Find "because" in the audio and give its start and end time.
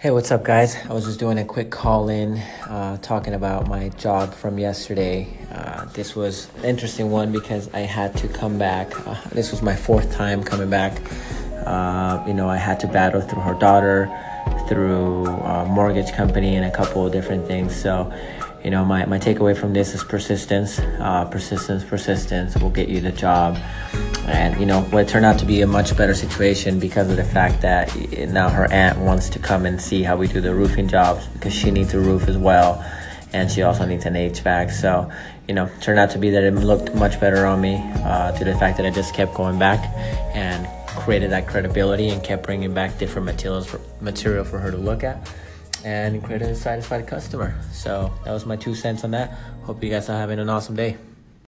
7.32-7.68, 26.78-27.10, 31.28-31.54